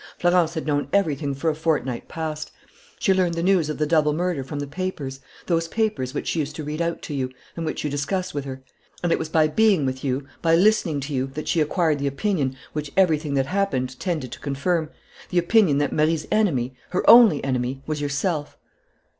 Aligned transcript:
Florence 0.17 0.55
had 0.55 0.65
known 0.65 0.87
everything 0.91 1.35
for 1.35 1.51
a 1.51 1.53
fortnight 1.53 2.07
past. 2.07 2.49
She 2.97 3.13
learnt 3.13 3.35
the 3.35 3.43
news 3.43 3.69
of 3.69 3.77
the 3.77 3.85
double 3.85 4.13
murder 4.13 4.43
from 4.43 4.57
the 4.57 4.65
papers, 4.65 5.19
those 5.45 5.67
papers 5.67 6.11
which 6.11 6.27
she 6.29 6.39
used 6.39 6.55
to 6.55 6.63
read 6.63 6.81
out 6.81 7.03
to 7.03 7.13
you, 7.13 7.29
and 7.55 7.67
which 7.67 7.83
you 7.83 7.89
discussed 7.91 8.33
with 8.33 8.43
her. 8.45 8.63
And 9.03 9.11
it 9.11 9.19
was 9.19 9.29
by 9.29 9.47
being 9.47 9.85
with 9.85 10.03
you, 10.03 10.25
by 10.41 10.55
listening 10.55 11.01
to 11.01 11.13
you, 11.13 11.27
that 11.35 11.47
she 11.47 11.61
acquired 11.61 11.99
the 11.99 12.07
opinion 12.07 12.55
which 12.73 12.91
everything 12.97 13.35
that 13.35 13.45
happened 13.45 13.99
tended 13.99 14.31
to 14.31 14.39
confirm: 14.39 14.89
the 15.29 15.37
opinion 15.37 15.77
that 15.77 15.93
Marie's 15.93 16.25
enemy, 16.31 16.73
her 16.89 17.07
only 17.07 17.43
enemy, 17.43 17.83
was 17.85 18.01
yourself." 18.01 18.57